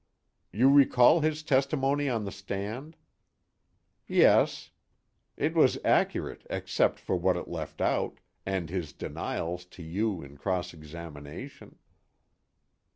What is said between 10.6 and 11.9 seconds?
examination."